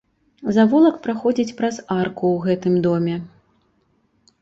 [0.55, 3.23] Завулак праходзіць праз арку ў гэтым доме.